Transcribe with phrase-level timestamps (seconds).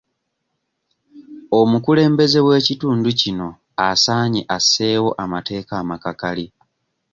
[1.59, 3.47] Omukulembeze w'ekitundu kino
[3.89, 6.45] asaanye asseewo amateeka amakakali.